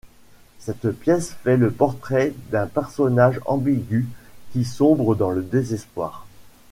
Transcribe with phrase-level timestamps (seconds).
[0.57, 4.07] Cette pièce fait le portrait d'un personnage ambigu
[4.51, 6.25] qui sombre dans le désespoir.